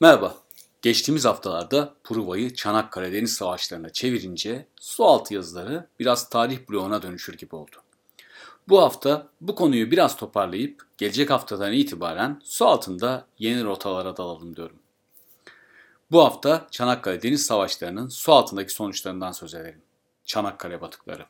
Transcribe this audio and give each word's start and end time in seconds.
Merhaba. 0.00 0.34
Geçtiğimiz 0.82 1.24
haftalarda 1.24 1.94
Pruva'yı 2.04 2.54
Çanakkale 2.54 3.12
Deniz 3.12 3.32
Savaşları'na 3.32 3.90
çevirince 3.90 4.66
sualtı 4.80 5.34
yazıları 5.34 5.86
biraz 6.00 6.28
tarih 6.28 6.58
bloğuna 6.70 7.02
dönüşür 7.02 7.38
gibi 7.38 7.56
oldu. 7.56 7.76
Bu 8.68 8.82
hafta 8.82 9.28
bu 9.40 9.54
konuyu 9.54 9.90
biraz 9.90 10.16
toparlayıp 10.16 10.86
gelecek 10.98 11.30
haftadan 11.30 11.72
itibaren 11.72 12.40
su 12.44 12.66
altında 12.66 13.26
yeni 13.38 13.64
rotalara 13.64 14.16
dalalım 14.16 14.56
diyorum. 14.56 14.78
Bu 16.10 16.24
hafta 16.24 16.66
Çanakkale 16.70 17.22
Deniz 17.22 17.46
Savaşları'nın 17.46 18.08
su 18.08 18.32
altındaki 18.32 18.72
sonuçlarından 18.72 19.32
söz 19.32 19.54
edelim. 19.54 19.82
Çanakkale 20.24 20.80
batıkları. 20.80 21.26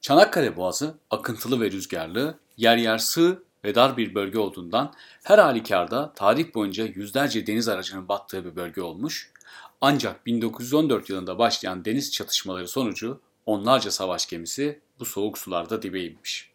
Çanakkale 0.00 0.56
Boğazı 0.56 0.94
akıntılı 1.10 1.60
ve 1.60 1.70
rüzgarlı, 1.70 2.38
yer 2.56 2.76
yer 2.76 2.98
sığ 2.98 3.42
ve 3.66 3.74
dar 3.74 3.96
bir 3.96 4.14
bölge 4.14 4.38
olduğundan 4.38 4.94
her 5.22 5.38
halükarda 5.38 6.12
tarih 6.12 6.54
boyunca 6.54 6.84
yüzlerce 6.84 7.46
deniz 7.46 7.68
aracının 7.68 8.08
battığı 8.08 8.44
bir 8.44 8.56
bölge 8.56 8.82
olmuş. 8.82 9.32
Ancak 9.80 10.26
1914 10.26 11.10
yılında 11.10 11.38
başlayan 11.38 11.84
deniz 11.84 12.12
çatışmaları 12.12 12.68
sonucu 12.68 13.20
onlarca 13.46 13.90
savaş 13.90 14.26
gemisi 14.26 14.80
bu 15.00 15.04
soğuk 15.04 15.38
sularda 15.38 15.82
dibe 15.82 16.00
inmiş. 16.00 16.50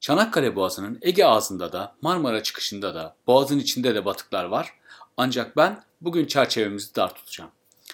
Çanakkale 0.00 0.56
Boğazı'nın 0.56 0.98
Ege 1.02 1.24
ağzında 1.24 1.72
da 1.72 1.96
Marmara 2.02 2.42
çıkışında 2.42 2.94
da 2.94 3.16
boğazın 3.26 3.58
içinde 3.58 3.94
de 3.94 4.04
batıklar 4.04 4.44
var. 4.44 4.74
Ancak 5.16 5.56
ben 5.56 5.84
bugün 6.00 6.26
çerçevemizi 6.26 6.94
dar 6.94 7.14
tutacağım. 7.14 7.50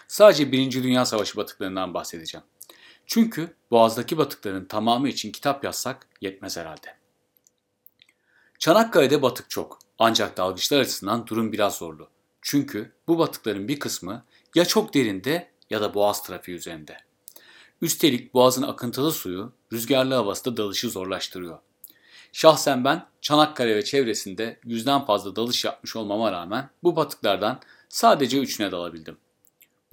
Sadece 0.08 0.52
Birinci 0.52 0.82
Dünya 0.82 1.04
Savaşı 1.04 1.36
batıklarından 1.36 1.94
bahsedeceğim. 1.94 2.44
Çünkü 3.06 3.54
boğazdaki 3.70 4.18
batıkların 4.18 4.64
tamamı 4.64 5.08
için 5.08 5.32
kitap 5.32 5.64
yazsak 5.64 6.06
yetmez 6.20 6.56
herhalde. 6.56 7.00
Çanakkale'de 8.60 9.22
batık 9.22 9.50
çok 9.50 9.78
ancak 9.98 10.36
dalgıçlar 10.36 10.80
açısından 10.80 11.26
durum 11.26 11.52
biraz 11.52 11.76
zorlu. 11.76 12.08
Çünkü 12.42 12.92
bu 13.08 13.18
batıkların 13.18 13.68
bir 13.68 13.78
kısmı 13.78 14.24
ya 14.54 14.64
çok 14.64 14.94
derinde 14.94 15.50
ya 15.70 15.80
da 15.80 15.94
boğaz 15.94 16.22
trafiği 16.22 16.56
üzerinde. 16.56 16.96
Üstelik 17.82 18.34
boğazın 18.34 18.62
akıntılı 18.62 19.12
suyu 19.12 19.52
rüzgarlı 19.72 20.14
havası 20.14 20.44
da 20.44 20.56
dalışı 20.56 20.90
zorlaştırıyor. 20.90 21.58
Şahsen 22.32 22.84
ben 22.84 23.06
Çanakkale 23.20 23.76
ve 23.76 23.84
çevresinde 23.84 24.60
yüzden 24.64 25.04
fazla 25.04 25.36
dalış 25.36 25.64
yapmış 25.64 25.96
olmama 25.96 26.32
rağmen 26.32 26.70
bu 26.82 26.96
batıklardan 26.96 27.60
sadece 27.88 28.38
üçüne 28.38 28.72
dalabildim. 28.72 29.16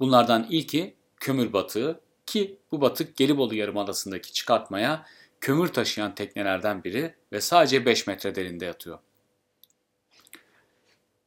Bunlardan 0.00 0.46
ilki 0.50 0.94
kömür 1.16 1.52
batığı 1.52 2.00
ki 2.26 2.58
bu 2.72 2.80
batık 2.80 3.16
Gelibolu 3.16 3.54
Yarımadası'ndaki 3.54 4.32
çıkartmaya 4.32 5.06
kömür 5.40 5.68
taşıyan 5.68 6.14
teknelerden 6.14 6.84
biri 6.84 7.14
ve 7.32 7.40
sadece 7.40 7.86
5 7.86 8.06
metre 8.06 8.34
derinde 8.34 8.64
yatıyor. 8.64 8.98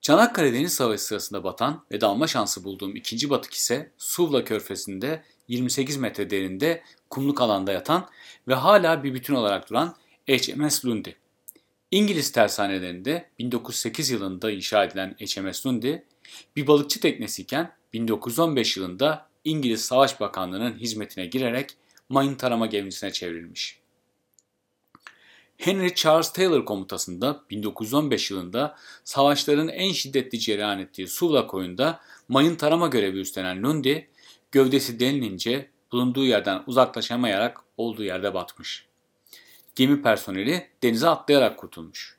Çanakkale 0.01 0.53
Deniz 0.53 0.73
Savaşı 0.73 1.03
sırasında 1.03 1.43
batan 1.43 1.85
ve 1.91 2.01
dalma 2.01 2.27
şansı 2.27 2.63
bulduğum 2.63 2.95
ikinci 2.95 3.29
batık 3.29 3.53
ise 3.53 3.91
Suvla 3.97 4.43
Körfezi'nde 4.43 5.23
28 5.47 5.97
metre 5.97 6.29
derinde 6.29 6.83
kumluk 7.09 7.41
alanda 7.41 7.71
yatan 7.71 8.09
ve 8.47 8.53
hala 8.53 9.03
bir 9.03 9.13
bütün 9.13 9.35
olarak 9.35 9.69
duran 9.69 9.95
HMS 10.27 10.85
Lundy. 10.85 11.09
İngiliz 11.91 12.31
tersanelerinde 12.31 13.29
1908 13.39 14.09
yılında 14.09 14.51
inşa 14.51 14.83
edilen 14.83 15.15
HMS 15.19 15.65
Lundy 15.65 15.95
bir 16.55 16.67
balıkçı 16.67 16.99
teknesiyken 16.99 17.71
1915 17.93 18.77
yılında 18.77 19.29
İngiliz 19.43 19.85
Savaş 19.85 20.19
Bakanlığı'nın 20.19 20.77
hizmetine 20.77 21.25
girerek 21.25 21.77
mayın 22.09 22.35
tarama 22.35 22.65
gemisine 22.65 23.11
çevrilmiş. 23.11 23.80
Henry 25.61 25.95
Charles 25.95 26.33
Taylor 26.33 26.65
komutasında 26.65 27.41
1915 27.49 28.31
yılında 28.31 28.75
savaşların 29.03 29.67
en 29.67 29.91
şiddetli 29.91 30.39
cereyan 30.39 30.79
ettiği 30.79 31.07
Suvla 31.07 31.47
koyunda 31.47 31.99
mayın 32.27 32.55
tarama 32.55 32.87
görevi 32.87 33.19
üstlenen 33.19 33.63
Lundy, 33.63 33.99
gövdesi 34.51 34.99
delinince 34.99 35.69
bulunduğu 35.91 36.25
yerden 36.25 36.63
uzaklaşamayarak 36.67 37.61
olduğu 37.77 38.03
yerde 38.03 38.33
batmış. 38.33 38.85
Gemi 39.75 40.01
personeli 40.01 40.67
denize 40.83 41.09
atlayarak 41.09 41.57
kurtulmuş. 41.59 42.17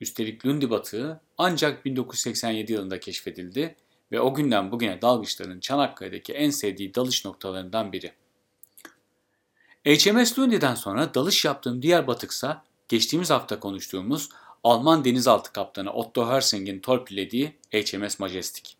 Üstelik 0.00 0.46
Lundy 0.46 0.70
batığı 0.70 1.20
ancak 1.38 1.84
1987 1.84 2.72
yılında 2.72 3.00
keşfedildi 3.00 3.76
ve 4.12 4.20
o 4.20 4.34
günden 4.34 4.72
bugüne 4.72 5.02
dalgıçların 5.02 5.60
Çanakkale'deki 5.60 6.32
en 6.32 6.50
sevdiği 6.50 6.94
dalış 6.94 7.24
noktalarından 7.24 7.92
biri. 7.92 8.12
HMS 9.86 10.38
Lundy'den 10.38 10.74
sonra 10.74 11.14
dalış 11.14 11.44
yaptığım 11.44 11.82
diğer 11.82 12.06
batıksa 12.06 12.64
geçtiğimiz 12.88 13.30
hafta 13.30 13.60
konuştuğumuz 13.60 14.28
Alman 14.64 15.04
denizaltı 15.04 15.52
kaptanı 15.52 15.92
Otto 15.92 16.28
Hersing'in 16.28 16.80
torpillediği 16.80 17.56
HMS 17.72 18.18
Majestic. 18.18 18.70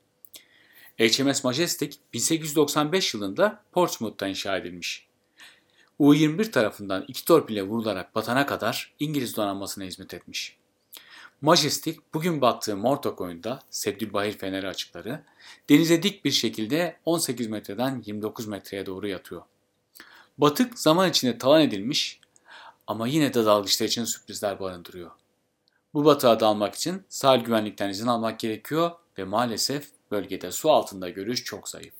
HMS 0.98 1.44
Majestic 1.44 1.96
1895 2.12 3.14
yılında 3.14 3.62
Portsmouth'ta 3.72 4.28
inşa 4.28 4.56
edilmiş. 4.56 5.06
U-21 5.98 6.50
tarafından 6.50 7.04
iki 7.08 7.24
torpille 7.24 7.62
vurularak 7.62 8.14
batana 8.14 8.46
kadar 8.46 8.94
İngiliz 8.98 9.36
donanmasına 9.36 9.84
hizmet 9.84 10.14
etmiş. 10.14 10.56
Majestic 11.40 11.96
bugün 12.14 12.40
battığı 12.40 12.76
Mortok 12.76 13.20
oyunda 13.20 13.58
Seddülbahir 13.70 14.32
Feneri 14.32 14.69
açıkları 14.69 15.24
denize 15.69 16.02
dik 16.02 16.24
bir 16.24 16.30
şekilde 16.30 16.96
18 17.04 17.46
metreden 17.46 18.02
29 18.06 18.46
metreye 18.46 18.86
doğru 18.86 19.08
yatıyor. 19.08 19.42
Batık 20.42 20.78
zaman 20.78 21.10
içinde 21.10 21.38
talan 21.38 21.62
edilmiş 21.62 22.20
ama 22.86 23.08
yine 23.08 23.34
de 23.34 23.44
dalgıçlar 23.44 23.86
için 23.86 24.04
sürprizler 24.04 24.60
barındırıyor. 24.60 25.10
Bu 25.94 26.04
batığa 26.04 26.41
dalmak 26.41 26.75
için 26.75 27.03
sahil 27.08 27.44
güvenlikten 27.44 27.88
izin 27.88 28.06
almak 28.06 28.41
gerekiyor 28.41 28.91
ve 29.19 29.25
maalesef 29.25 29.88
bölgede 30.10 30.52
su 30.52 30.70
altında 30.70 31.08
görüş 31.08 31.44
çok 31.44 31.69
zayıf. 31.69 31.94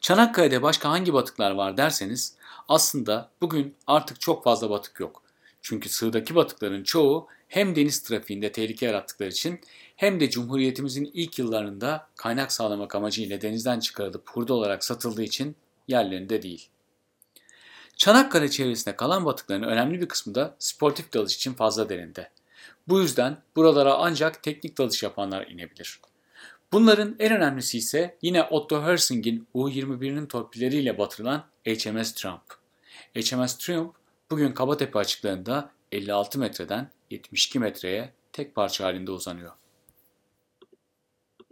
Çanakkale'de 0.00 0.62
başka 0.62 0.90
hangi 0.90 1.12
batıklar 1.12 1.50
var 1.50 1.76
derseniz 1.76 2.36
aslında 2.68 3.30
bugün 3.40 3.74
artık 3.86 4.20
çok 4.20 4.44
fazla 4.44 4.70
batık 4.70 5.00
yok. 5.00 5.22
Çünkü 5.62 5.88
sığdaki 5.88 6.34
batıkların 6.34 6.84
çoğu 6.84 7.28
hem 7.48 7.76
deniz 7.76 8.02
trafiğinde 8.02 8.52
tehlike 8.52 8.86
yarattıkları 8.86 9.30
için 9.30 9.60
hem 9.96 10.20
de 10.20 10.30
Cumhuriyetimizin 10.30 11.10
ilk 11.14 11.38
yıllarında 11.38 12.08
kaynak 12.16 12.52
sağlamak 12.52 12.94
amacıyla 12.94 13.40
denizden 13.40 13.80
çıkarılıp 13.80 14.30
hurda 14.30 14.54
olarak 14.54 14.84
satıldığı 14.84 15.22
için 15.22 15.56
yerlerinde 15.88 16.42
değil. 16.42 16.68
Çanakkale 17.96 18.50
çevresinde 18.50 18.96
kalan 18.96 19.24
batıkların 19.24 19.62
önemli 19.62 20.00
bir 20.00 20.08
kısmı 20.08 20.34
da 20.34 20.56
sportif 20.58 21.12
dalış 21.12 21.36
için 21.36 21.54
fazla 21.54 21.88
derinde. 21.88 22.30
Bu 22.88 23.00
yüzden 23.00 23.38
buralara 23.56 23.94
ancak 23.94 24.42
teknik 24.42 24.78
dalış 24.78 25.02
yapanlar 25.02 25.46
inebilir. 25.46 26.00
Bunların 26.72 27.16
en 27.18 27.32
önemlisi 27.32 27.78
ise 27.78 28.18
yine 28.22 28.42
Otto 28.42 28.82
Hersing'in 28.82 29.48
U-21'nin 29.54 30.26
torpilleriyle 30.26 30.98
batırılan 30.98 31.44
HMS 31.66 32.12
Trump. 32.12 32.42
HMS 33.14 33.58
Triumph 33.58 33.94
bugün 34.30 34.52
Kabatepe 34.52 34.98
açıklarında 34.98 35.70
56 35.92 36.38
metreden 36.38 36.90
72 37.10 37.58
metreye 37.58 38.12
tek 38.32 38.54
parça 38.54 38.84
halinde 38.84 39.10
uzanıyor. 39.10 39.52